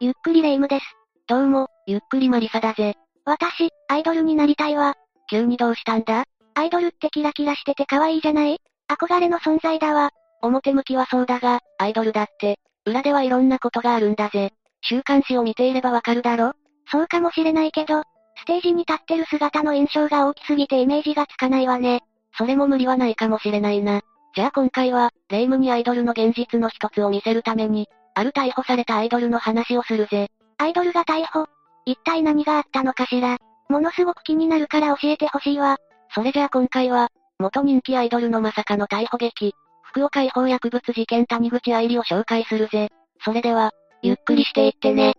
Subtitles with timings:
[0.00, 0.84] ゆっくりレ夢ムです。
[1.26, 2.94] どうも、ゆっくりマリサだぜ。
[3.24, 4.94] 私、アイドルになりたいわ。
[5.28, 6.22] 急にどうしたんだ？
[6.54, 8.58] アイドルってキラキラしてて可愛いじゃない？
[8.88, 10.10] 憧れの存在だわ。
[10.40, 14.52] 表向きはそうだが、アイドルだって、裏ではいろんなことがあるんだぜ。
[14.82, 16.52] 週刊誌を見ていればわかるだろ？
[16.92, 18.02] そうかもしれないけど、
[18.36, 22.02] ステージに立ってる姿の印象が大きすぎてイメージがつかないわね。
[22.36, 24.02] それも無理はないかもしれないな。
[24.36, 27.88] じゃあ今回は、レ夢ムにアイドルの現実の一つを見せるために、
[28.18, 30.26] ある逮捕されたアイドルの話をするぜ。
[30.58, 31.46] アイドルが逮捕？
[31.86, 33.38] 一体何があったのかしら？
[33.68, 35.76] ものすごく気になるから教えてほしいわ。
[36.12, 42.88] それじゃあ今回は、元人気アイドルのまさかの逮捕劇、福岡違法薬物事件谷口愛理を紹介するぜ。
[43.24, 43.70] それでは、
[44.02, 45.14] ゆっくりしていってね。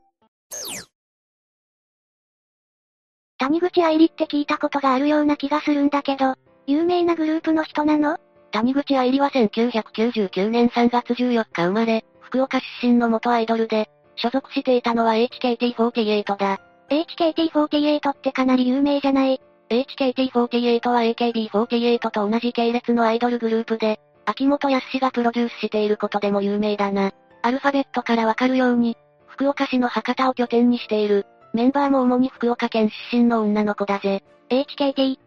[3.38, 6.36] 谷口愛理って聞いたことがあるような気がするんだけど、
[6.68, 8.18] 有名なグループの人なの？
[8.52, 16.60] 谷口愛理は1999年3月14日生まれ、福岡出身の元アイドルで、所属していたのは HKT48 だ。
[16.90, 27.12] HKT48 ってかなり有名じゃない？HKT48 は AKB48 と同じ系列のアイドルグループで、秋元康がプロデュースしていることでも有名だな。
[27.42, 28.98] アルファベットからわかるように、
[29.28, 31.26] 福岡市の博多を拠点にしている。
[31.54, 34.24] メンバーも主に福岡県出身の女の子だぜ。
[34.50, 35.18] HKT。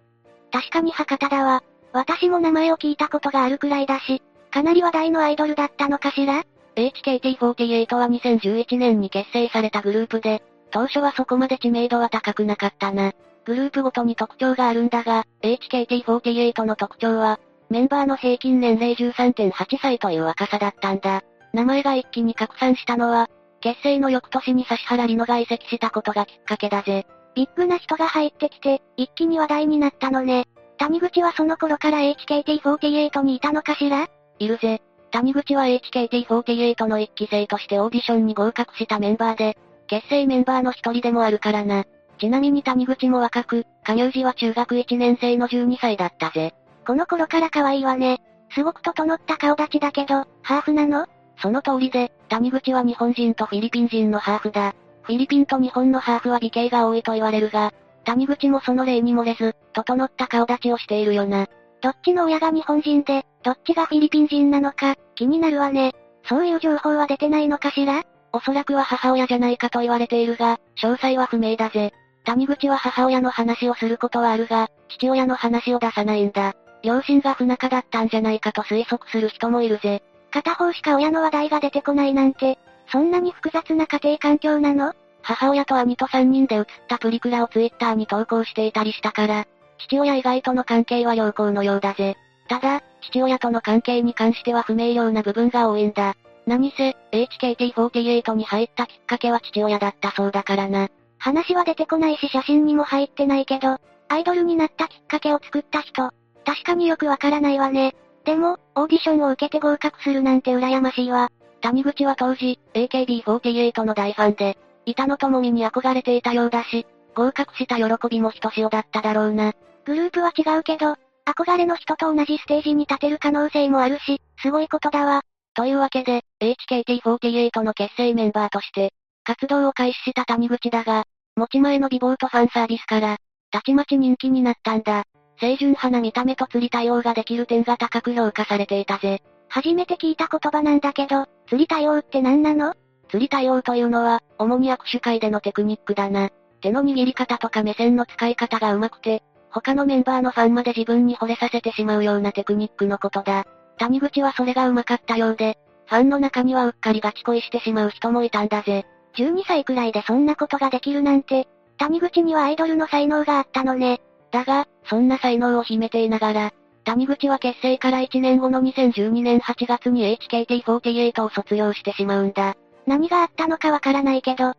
[0.52, 1.62] 確かに博多だわ。
[1.92, 6.44] 私も名前を聞いたことがあるくらいだし、かなり話題のアイドルだったのかしら
[6.76, 13.12] ？HKT48 は2011年に結成されたグループで、当初はそこまで知名度は高くなかったな。
[13.44, 21.22] グループごとに特徴があるんだが、HKT48 の特徴は、メンバーの平均年齢13.8歳という若さだったんだ。
[21.52, 23.28] 名前が一気に拡散したのは、
[23.60, 27.06] 結成の翌年に指原里乃が移籍したことがきっかけだぜ。
[27.34, 30.46] ビッグな人が入ってきて、一気に話題になったのね。
[30.82, 34.08] 谷口はその頃から HKT48 にいたのかしら？
[34.40, 34.82] いるぜ。
[35.12, 41.84] 谷口は HKT48 の一期生としてオーディションに合格したメンバーで、結成メンバーの一人でもあるからな。
[42.18, 46.52] ちなみに谷口も若く、加入時は中学1年生の12歳だったぜ。
[46.84, 48.20] この頃から可愛いわね。
[48.52, 51.06] すごく整った顔立ちだけど、ハーフなの？
[51.40, 54.74] その通りで、谷口は日本人とフィリピン人のハーフだ。
[55.02, 57.72] フィリピンと日本のハーフは美形が多いと言われるが、
[58.04, 61.46] 谷口もその例に漏れず、整った顔立ちをしているよな。
[61.80, 65.92] どっちの親が日本人で、どっちがフィリピン人なのか、気になるわね。
[66.28, 68.04] そういう情報は出てないのかしら？
[68.32, 71.92] おそらくは母親じゃないかと言われているが、詳細は不明だぜ。
[72.24, 76.54] 谷口は母親の話をすることはあるが、父親の話を出さないんだ。
[76.82, 80.02] 両親が不仲だったんじゃないかと推測する人もいるぜ。
[80.30, 82.58] 片方しか親の話題が出てこないなんて、
[82.90, 84.94] そんなに複雑な家庭環境なの？
[85.22, 89.46] 母親と兄と3人で写ったプリクラをツイッターに投稿していたりしたから、
[89.78, 92.16] 父親以外との関係は良好のようだぜ。
[92.48, 96.14] ただ、父親との関係に関しては不明瞭な部分が多いんだ。
[96.46, 100.88] 何せ、HKT48 に入ったきっかけは父親だったそうだからな。
[101.18, 103.78] 話は出てこないし写真にも入ってないけど、
[104.08, 106.10] アイドルになったきっかけを作った人、
[106.44, 107.94] 確かによくわからないわね。
[108.24, 111.30] でも、オーディションを受けて合格するなんて羨ましいわ。
[111.60, 119.52] 谷口は当時、AKB48 の大ファンで、板野友美に憧れていたようだし、合格した喜びもひとしおだっただろうな。
[119.84, 125.22] グループは違うけど、憧れの人と同じステージに立てる可能性もあるし、すごいことだわ。
[125.54, 128.92] というわけで、HKT48 の結成メンバーとして、
[129.24, 131.04] 活動を開始した谷口だが、
[131.36, 133.18] 持ち前の美貌とファンサービスから、
[133.50, 135.04] たちまち人気になったんだ。
[135.38, 139.22] 清純派な見た目と釣り対応ができる点が高く評価されていたぜ。
[139.48, 142.74] 初めて聞いた言葉なんだけど、釣り対応って何なの？
[143.12, 146.30] 釣り対応というのは、主に握手会でのテクニックだな。
[146.62, 153.44] 手の握り方とか目線の使い方が上手くて、他のメンバーのファンまで自分に惚れさせてしまうようなテクニックのことだ。
[153.76, 155.58] 谷口はそれが上手かったようで、
[155.88, 158.86] ファンの中にはうっかりガチ恋してしまう人もいたんだぜ。
[159.16, 164.00] 12歳くらいでそんなことができるなんて、谷口にはアイドルの才能があったのね。
[164.30, 166.52] だが、そんな才能を秘めていながら、
[166.84, 172.56] 谷口は結成から1年後の2012年8月に HKT48 を卒業してしまうんだ。
[172.86, 174.54] 何があったのかわからないけど、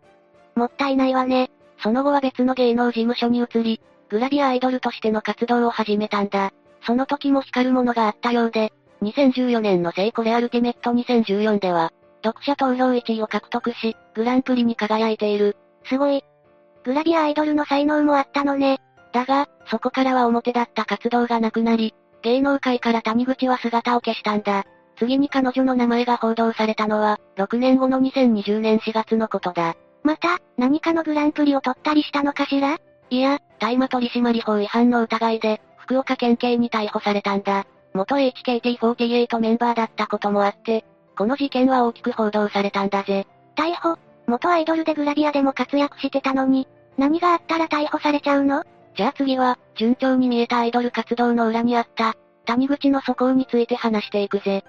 [0.56, 1.52] もったいないわね。
[1.82, 6.52] その後は別の芸能事務所に移り、グラビアアイドルとしての活動を始めたんだ。
[6.86, 8.72] その時も光るものがあったようで、
[9.02, 11.92] 2014年のセイコレアルティメット2014では、
[12.24, 15.58] 読者投票1位を獲得し、グランプリに輝いている。
[15.86, 16.24] すごい。
[16.84, 18.80] グラビアアイドルの才能もあったのね。
[19.12, 24.66] だが、そこからは表だった活動がなくなり、芸能界から谷口は姿を消したんだ。
[24.98, 29.76] 次に彼女の名前が報道されたのは、6年後の2020年4月のことだ。
[30.04, 32.78] また、何かのグランプリを取ったりしたのかしら？
[33.10, 37.66] いや、大麻取締法違反の疑いで、福岡県警に逮捕されたんだ。
[37.94, 40.84] 元 HKT48 メンバーだったこともあって、
[41.18, 43.28] この事件は大きく報道されたんだぜ。
[43.56, 43.98] 逮捕？
[44.28, 46.68] 元アイドルでグラビアでも活躍してたのに、
[46.98, 48.64] 何があったら逮捕されちゃうの？
[48.96, 54.64] じゃあ次は、順調に見えたアイドル活動の裏にあった、谷口の素行について話していくぜ。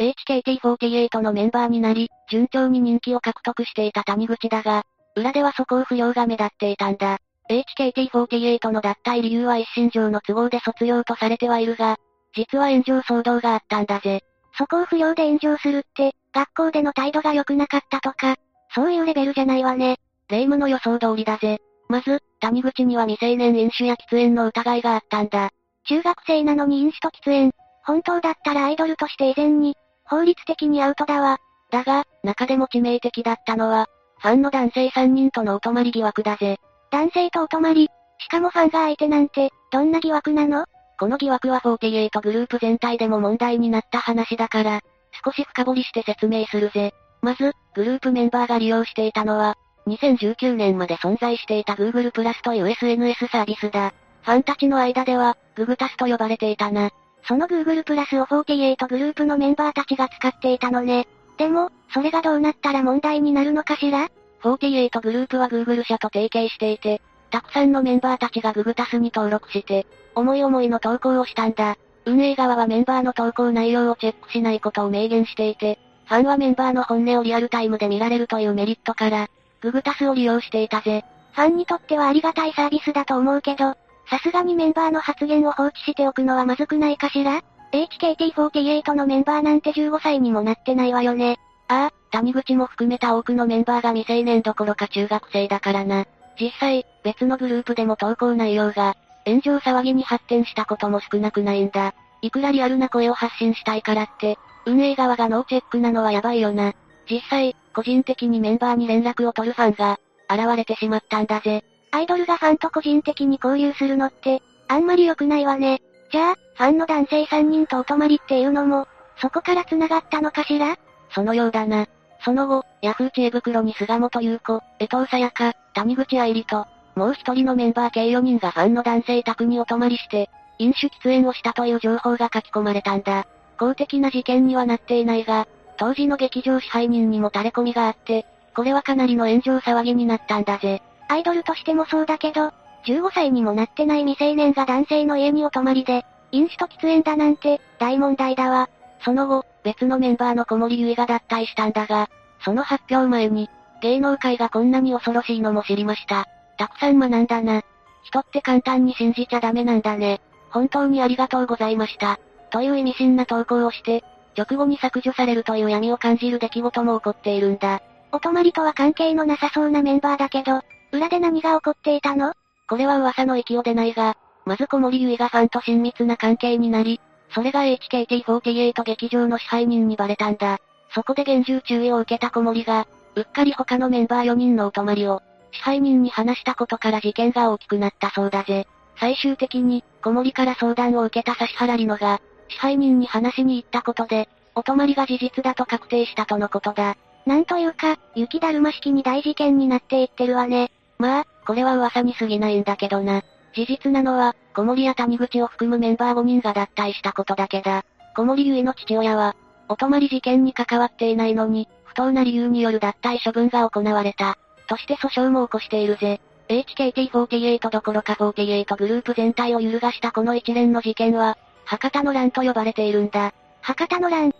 [0.00, 4.84] HKT48 のメンバーになり、順調に人気を獲得していた谷口だが、
[5.16, 7.18] 裏では素行不良が目立っていたんだ。
[7.50, 11.96] HKT48 の脱退理由は一身上の都合で卒業とされてはいるが、
[12.34, 14.20] 実は炎上騒動があったんだぜ。
[14.56, 18.36] 素行不良で炎上するって、学校での態度が良くなかったとか、
[18.74, 19.98] そういうレベルじゃないわね。
[20.28, 21.58] 霊夢の予想通りだぜ。
[21.88, 25.50] まず、谷口には未成年飲酒や喫煙の疑いがあったんだ。
[25.88, 27.52] 中学生なのに飲酒と喫煙。
[27.84, 29.74] 本当だったらアイドルとして以前に、
[30.08, 31.38] 法律的にアウトだわ。
[31.70, 33.86] だが、中でも致命的だったのは、
[34.20, 36.58] ファンの男性3人とのお泊まり疑惑だぜ。
[36.90, 37.88] 男性とお泊まり
[38.18, 40.64] しかもファンが相手なんて、どんな疑惑なの？
[40.98, 44.80] この疑惑は48グループ全体でも問題になった話だから、
[45.24, 46.92] 少し深掘りして説明するぜ。
[47.22, 49.56] まず、グループメンバーが利用していたのは、
[49.86, 53.92] 2019年まで存在していた Google プラスという SNS サービスだ。
[54.22, 56.90] ファンたちの間では、ググタスと呼ばれていたな。
[57.24, 61.06] その Google プラスを48グループのメンバーたちが使っていたのね。
[61.36, 64.08] でも、それがどうなったら問題になるのかしら
[64.42, 67.00] ?48 グループは Google 社と提携していて、
[67.30, 71.76] たくさんのメンバーたちがググタスに登録して、思い思いの投稿をしたんだ。
[72.06, 79.28] 運営側はメンバーの投稿内容をチェックしないことを明言していて、ファンはメンバーの本音をリアルタイムで見られるというメリットから、
[79.60, 81.04] ググタスを利用していたぜ。
[81.32, 83.76] ファンにとってはありがたいサービスだと思うけど、
[84.10, 91.38] さすがにメンバーの発言を放置しておくのはまずくないかしら ?HKT48 のメンバーなんて15歳にもなってないわよね。
[91.68, 96.06] ああ、谷口も含めた多くのメンバーが未成年どころか中学生だからな。
[96.40, 98.96] 実際、別のグループでも投稿内容が、
[99.26, 101.94] 炎上騒ぎに発展したことも少なくないんだ。
[102.22, 106.72] いくらリアルな声を発信したいからって、運営側がノーチェックなのはやばいよな。
[107.10, 109.98] 実際、個人的にメンバーに連絡を取るファンが、
[110.30, 111.64] 現れてしまったんだぜ。
[111.90, 115.80] アイドルがファンと個人的に交流するのって、あんまり良くないわね。
[116.10, 118.86] じゃあ、ファンの男性3人とお泊まりっていうのも、
[119.20, 120.76] そこから繋がったのかしら？
[121.10, 121.86] そのようだな。
[122.24, 133.26] その後、ヤフー知恵袋に菅本優子、江藤さやか、谷口愛理と、もう一人のメンバー計4人がファンの男性宅にお泊まりして、飲酒喫煙をしたという情報が書き込まれたんだ。
[133.58, 135.46] 公的な事件にはなっていないが、
[135.76, 140.82] 当時の劇場支配人にも垂れ込みがあって、これはかなりの炎上騒ぎになったんだぜ。
[141.08, 142.52] アイドルとしてもそうだけど、
[142.84, 148.68] 15歳にもなってない未成年が男性の家にお泊まりで、飲酒と喫煙だなんて、大問題だわ。
[149.04, 152.08] その後、別のメンバーの小森ゆいが脱退したんだが、
[152.44, 153.48] その発表前に、
[153.80, 156.26] 芸能界がこんなに恐ろしいのも知りました。
[156.56, 157.62] たくさん学んだな。
[158.04, 160.20] 人って簡単に信じちゃダメなんだね。
[160.50, 162.18] 本当にありがとうございました。
[162.50, 164.04] という意味深な投稿をして、
[164.36, 167.82] 直後に削除されるという闇を感じる出来事も起こっているんだ。
[168.12, 170.62] お泊まりとは関係のなさそうなメンバーだけど、
[170.92, 172.32] 裏で何が起こっていたの？
[172.68, 177.00] これは噂の勢いでないが、まず小森ゆいがファンと親密な関係になり、
[177.34, 180.58] それが HKT48 劇場の支配人にバレたんだ。
[180.94, 188.66] そこで厳重注意を受けた小森が、うっかり他のメンバー4人のお泊まりを、支配人に話したことから事件が大きくなったそうだぜ。
[188.98, 196.96] 最終的に、小森から相談を受けた指原里乃が、支配人に話しに行ったことで、お泊まりが事実だと確定したとのことだ。
[197.26, 200.70] なんというか、雪だるま式に大事件になっていってるわね。
[200.98, 203.22] まあ、これは噂に過ぎないんだけどな。
[203.54, 207.84] 事実なのは、小森や谷口を含むメンバー5人が脱退したことだけだ。
[208.16, 209.36] 小森ゆいの父親は、
[209.68, 214.36] お泊まり事件に関わっていないのに、不当な理由による脱退処分が行われた。
[214.68, 216.20] として訴訟も起こしているぜ。
[216.48, 223.34] HKT48 どころか48グループ全体を揺るがしたこの一連の事件は、博多の乱と呼ばれているんだ。
[223.60, 224.32] 博多の乱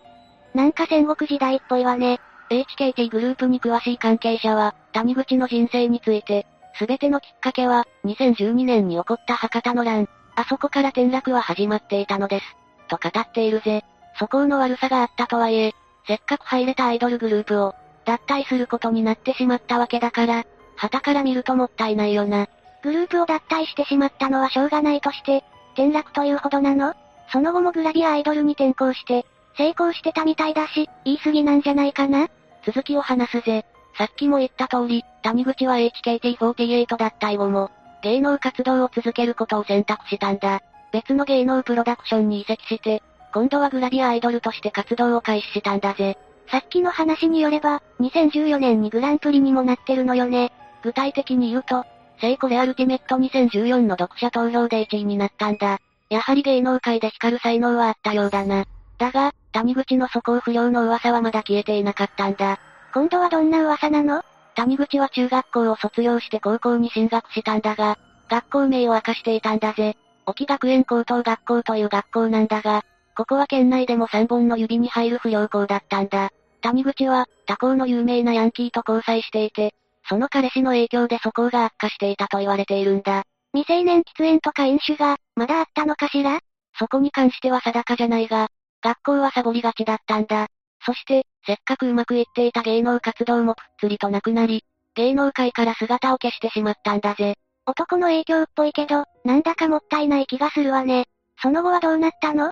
[0.53, 2.19] なんか戦国時代っぽいわね。
[2.49, 6.45] HKT グループに詳しい関係者は、谷口の人生について、
[6.77, 10.07] すべてのきっかけは、2012年に起こった博多の乱。
[10.35, 12.45] あそこから転落は始まっていたのです。
[12.87, 13.83] と語っているぜ。
[14.17, 15.73] 素行の悪さがあったとはいえ、
[16.07, 22.47] せっかく入れたアイドルグループを、脱退することになってしまったわけだから、旗から見るともったいないよな。
[22.81, 25.43] グループを脱退してしまったのはしょうがないとして、
[25.73, 26.93] 転落というほどなの？
[27.31, 29.25] その後もグラビアアイドルに転向して、
[29.57, 32.29] 成功してたみたいだし、言い過ぎなんじゃないかな？
[32.65, 33.65] 続きを話すぜ。
[33.99, 37.69] さっきも言った通り、谷口は HKT48 脱退後も、
[38.01, 40.61] 芸能活動を続けることを選択したんだ。
[40.93, 43.03] 別の芸能プロダクションに移籍して、
[43.33, 46.17] 今度はグラビアアイドルとして活動を開始したんだぜ。
[46.49, 50.53] さっきの話によれば、2014年にグランプリにもなってるのよね。
[50.81, 51.83] 具体的に言うと、
[52.21, 55.79] 聖コレアルティメット2014の読者投票で1位になったんだ。
[56.09, 58.63] やはり芸能界で光る才能はあったようだな。
[58.97, 62.61] だが、谷口の素行不良の噂はまだ消えていなかったんだ。
[62.93, 64.23] 今度はどんな噂なの？
[64.55, 67.97] 谷口は中学校を卒業して高校に進学したんだが、
[68.29, 69.95] 学校名を明かしていたんだぜ。
[70.25, 72.83] 沖学園高等学校という学校なんだが、
[73.15, 76.29] ここは県内でも3本の指に入る不良校だったんだ。
[76.61, 79.73] 谷口は、他校の有名なヤンキーと交際していて、
[80.07, 83.23] その彼氏の影響で素行が悪化していたと言われているんだ。
[83.53, 86.39] 未成年喫煙とか飲酒が、まだあったのかしら？
[86.77, 88.49] そこに関しては定かじゃないが、
[88.81, 90.47] 学校はサボりがちだったんだ。
[90.85, 94.63] そして、せっかくうまくいっていた芸能活動もぷっつりとなくなり、
[94.95, 97.35] 芸能界から姿を消してしまったんだぜ。
[97.65, 101.05] 男の影響っぽいけど、なんだかもったいない気がするわね。
[101.41, 102.51] その後はどうなったの？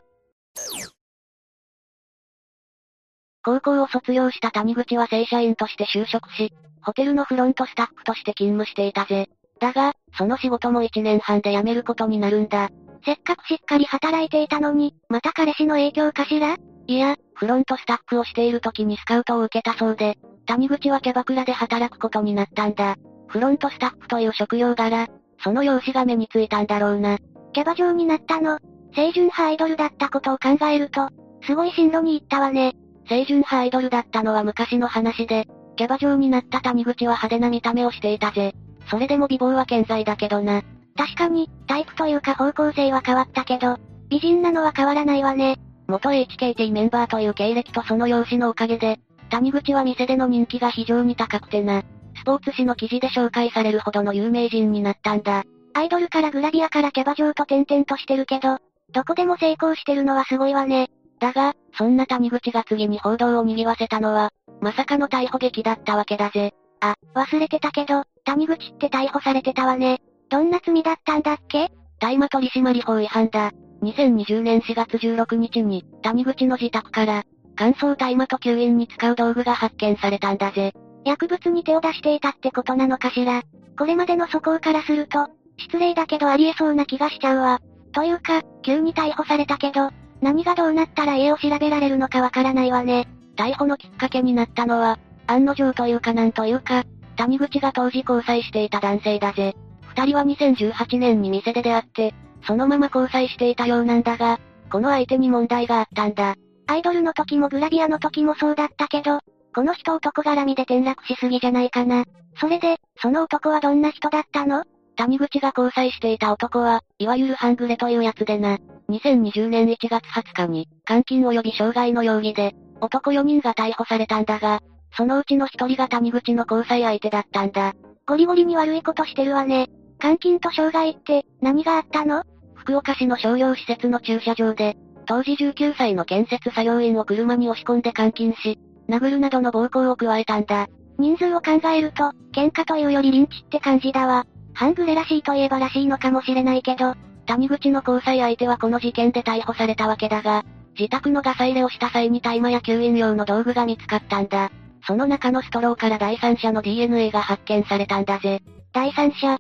[3.44, 9.30] 高校を卒業した谷口は正社員として就職し、ホテルのフロントスタッフとして勤務していたぜ。
[9.60, 12.70] だが、その仕事も1年半で辞めることになるんだ。
[13.06, 16.58] せっかくしっかり働いていたのに、また彼氏の影響かしら？
[16.88, 22.96] いや、フロントスタッフをしている時にスカウトを受けたそうで、谷口はキャバクラで働くことになったんだ。
[23.28, 25.08] フロントスタッフという職業柄、
[25.44, 27.18] その容姿が目についたんだろうな。
[27.54, 28.58] キャバ嬢になったの、
[28.94, 31.10] 清純派アイドルだったことを考えると、
[31.46, 32.74] すごい進路に行ったわね。
[33.08, 38.54] 清純派アイドルだったのは昔の話で、キャバ嬢になった谷口は派手な見た目をしていたぜ。
[38.90, 40.62] それでも美貌は健在だけどな。
[40.96, 43.78] 確かに、タイプというか方向性は変わったけど、
[44.10, 45.60] 美人なのは変わらないわね。
[45.88, 51.84] 元 HKT メンバーという経歴とその容姿のおかげで、谷口は店での人気が非常に高くてな。
[52.16, 55.44] スポーツ紙の記事で紹介されるほどの有名人になったんだ。
[55.74, 58.58] アイドルからグラビアからキャバ嬢と転々としてるけど、
[58.92, 60.90] どこでも成功してるのはすごいわね。
[61.20, 66.54] だが、そんな谷口が次に報道を賑わせたのは、まさかの逮捕劇だったわけだぜ。
[66.80, 70.02] あ、忘れてたけど、谷口って逮捕されてたわね。
[70.30, 71.72] どんな罪だったんだっけ？
[72.00, 73.52] 大麻取締法違反だ。
[73.82, 77.24] 2020年4月16日に、谷口の自宅から、
[77.56, 80.74] 乾燥大麻と吸引に使う道具が発見されたんだぜ。
[81.06, 83.44] 薬物に手を出していたってことなのかしら。
[83.78, 87.60] これまでの素行からすると、失礼だけどありえそうな気がしちゃうわ。
[87.94, 89.90] というか、急に逮捕されたけど、
[90.22, 93.08] 何がどうなったら家を調べられるのかわからないわね。
[93.36, 96.84] 逮捕のきっかけになったのは、案の定というかなんというか、
[97.16, 99.56] 谷口が当時交際していた男性だぜ。
[99.96, 102.14] 二人は2018年に店で出会って、
[102.44, 104.40] そのまま交際していたようなんだが、
[104.72, 106.36] この相手に問題があったんだ。
[106.68, 109.20] アイドルの時もグラビアの時もそうだったけど、
[109.56, 112.06] この人男絡みで転落しすぎじゃないかな。
[112.40, 114.64] それで、その男はどんな人だったの？
[114.96, 118.58] 谷口が交際していた男は、いわゆる半グレというやつでな。
[118.90, 124.60] 2020年1月20日に、監禁及び傷害の容疑で、男4人が逮捕されたんだが、
[124.96, 127.74] そのうちの1人が谷口の交際相手だったんだ。
[128.08, 129.68] ゴリゴリに悪いことしてるわね。
[130.00, 132.24] 監禁と傷害って、何があったの？
[132.56, 134.76] 福岡市の商業施設の駐車場で、
[135.06, 140.68] 当時19歳の建設作業員を車に押し込んで監禁し、殴るなどの暴行を加えたんだ。
[140.98, 144.26] 人数を考えると、喧嘩というよりリンチって感じだわ。
[144.54, 150.44] 半グレらしいといえばらしいのかもしれないけど、谷口の交際相手はこの事件で逮捕されたわけだが、
[150.78, 154.52] 自宅のガサ入れをした際に大麻や吸引用の道具が見つかったんだ。
[154.86, 158.42] その中のストローから第三者の DNA が発見されたんだぜ。
[158.74, 159.38] 第三者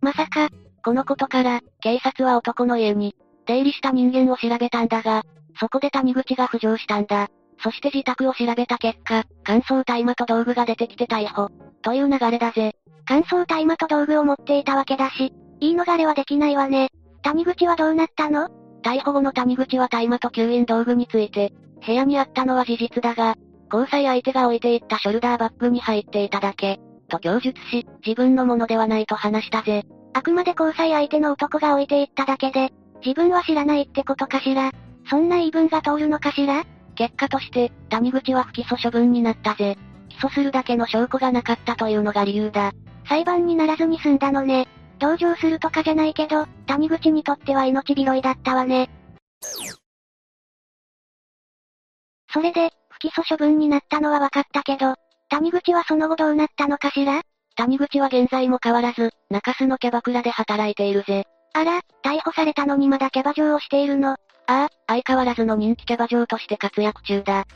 [0.00, 0.48] まさか、
[0.84, 3.14] このことから、警察は男の家に、
[3.46, 5.22] 出入りした人間を調べたんだが、
[5.58, 7.28] そこで谷口が浮上したんだ。
[7.62, 11.50] そして自宅を調べた結果、乾燥大麻と道具が出てきて逮捕。
[11.82, 12.74] という流れだぜ。
[13.04, 16.88] 乾燥大麻と道具を持っていたわけだし、言い逃れはできないわね。
[17.22, 18.48] 谷口はどうなったの？
[18.82, 21.52] 逮捕後の谷口は大麻と吸引道具について、
[21.84, 23.36] 部屋にあったのは事実だが、
[23.70, 26.80] 交際相手が置いていったショルダーバッグに入っていただけ、
[27.10, 29.84] と供述し、自分のものではないと話したぜ。
[30.14, 32.72] あくまで交際相手の男が置いていっただけで、
[33.04, 34.72] 自分は知らないってことかしら。
[35.08, 36.64] そんな言い分が通るのかしら？
[36.94, 39.76] 結果として、谷口は不起訴処分になったぜ。
[40.08, 42.72] 起訴するだけの証拠がなかったというのが理由だ。
[43.08, 44.68] 裁判にならずに済んだのね。
[44.98, 48.90] 同情するとかじゃないけど、谷口にとっては命拾いだったわね。
[52.32, 54.94] それで、不起訴処分になったのは分かったけど、
[55.30, 57.22] 谷口はその後どうなったのかしら？
[57.56, 61.24] 谷口は現在も変わらず、中洲のキャバクラで働いているぜ。
[61.52, 64.10] あら、逮捕されたのにまだキャバ嬢をしているの？
[64.12, 67.46] ああ、相変わらずの人気キャバ嬢として活躍中だ。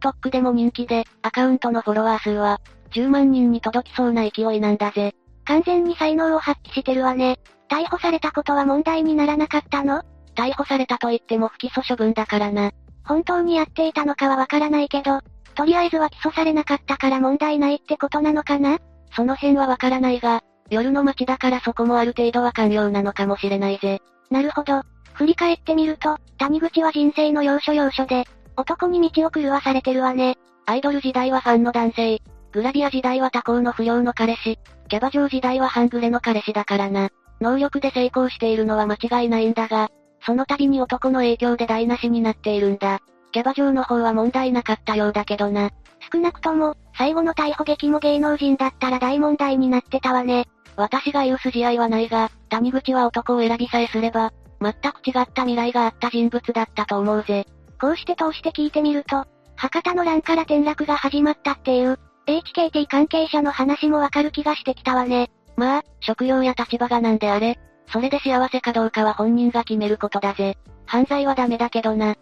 [0.00, 2.60] TikTok でも人気で、アカウントのフォロワー数は、
[2.92, 5.12] 10万人に届きそうな勢いなんだぜ。
[5.44, 7.38] 完全に才能を発揮してるわね。
[7.68, 10.02] 逮捕されたことは問題にならなかったの？
[10.36, 12.70] 逮捕されたと言っても不起訴処分だからな。
[13.04, 15.20] 本当にやっていたのかはわからないけど、
[15.56, 18.78] とりあえずは起訴されなかったから問題ないってことなのかな？
[19.14, 24.00] その辺はわからないが、夜の街だからそこもある程度は寛容なのかもしれないぜ。
[24.30, 24.82] なるほど。
[25.14, 28.24] 振り返ってみると、谷口は人生の要所要所で、
[28.56, 30.36] 男に道を狂わされてるわね。
[30.66, 32.20] アイドル時代はファンの男性、
[32.52, 34.58] グラビア時代は他校の不良の彼氏、
[34.88, 37.08] キャバ嬢時代は半グレの彼氏だからな。
[37.40, 39.90] 能力で成功しているのは間違いないんだが、
[40.24, 43.00] その度に男の影響で台無しになっているんだ。
[43.36, 45.68] キャバ嬢の方は問題なかったようだけどな。
[46.10, 50.46] 少なくとも、最後の逮捕劇も芸能人だったら大問題になってたわね。
[50.74, 57.44] 私が言う筋合いはないが、谷口は男を選びさえすれば、全く違った未来があった人物だったと思うぜ。
[57.78, 65.30] こうして通して聞いてみると、博多の乱から転落が始まったっていう、HKT 関係者の話もわかる気がしてきたわね。
[65.58, 67.58] まあ、職業や立場がなんであれ、
[67.92, 70.56] それで幸せかどうかは本人が決めることだぜ。
[70.86, 72.16] 犯罪はダメだけどな。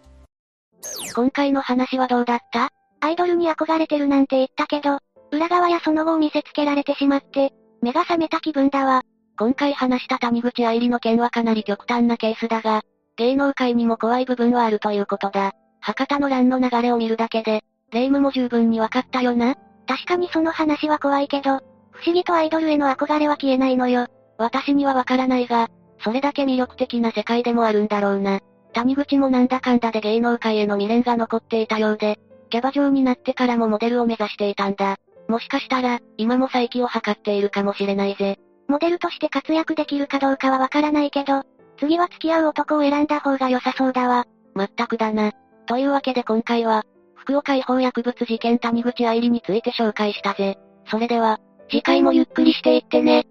[1.14, 2.71] 今回の話はどうだった？
[3.00, 4.99] アイドルに憧れてるなんて言ったけど、
[5.31, 9.03] 裏側やその後を見せつけられてしまって、目が覚めた気分だわ。
[9.38, 12.83] 今回話した谷口愛理の件はかなり極端なケースだが、
[13.17, 15.53] 芸能界にも怖い部分はあるということだ。
[15.81, 21.59] 博多の乱の流れを見るだけで、霊夢も十分にわかったよな確かにその話は怖いけど、
[21.91, 24.07] 不思議とアイドルへの憧れは消えないのよ。
[24.38, 25.69] 私にはわからないが、
[26.03, 28.41] それだけ魅力的な世界でもあるんだろうな。
[28.75, 32.19] 谷口もなんだかんだで芸能界への未練が残っていたようで、
[32.50, 34.97] キャバ嬢になってからもモデルを目指していたんだ。
[35.28, 38.38] もしかしたら、今も再起を図っているかもしれないぜ。
[38.69, 41.43] モデルとして活躍できるかどうかはわからないけど、
[41.78, 44.26] 次は付き合う男を選んだ方が良さそうだわ。
[44.54, 45.33] まったくだな。
[45.66, 50.59] というわけで今回は、福岡違法薬物事件谷口愛理について紹介したぜ。
[50.90, 51.40] それでは、
[51.71, 53.26] 次回もゆっくりしていってね。